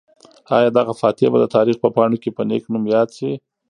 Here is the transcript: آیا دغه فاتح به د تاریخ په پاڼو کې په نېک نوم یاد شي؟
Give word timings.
آیا 0.57 0.69
دغه 0.77 0.93
فاتح 1.01 1.27
به 1.31 1.37
د 1.41 1.45
تاریخ 1.55 1.75
په 1.81 1.89
پاڼو 1.95 2.17
کې 2.23 2.35
په 2.37 2.41
نېک 2.49 2.63
نوم 2.71 2.83
یاد 2.95 3.09
شي؟ 3.17 3.31